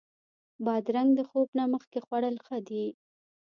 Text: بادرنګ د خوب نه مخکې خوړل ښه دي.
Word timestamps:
بادرنګ 0.65 1.09
د 1.15 1.21
خوب 1.29 1.47
نه 1.57 1.63
مخکې 1.73 1.99
خوړل 2.05 2.35
ښه 2.45 2.57
دي. 2.67 2.85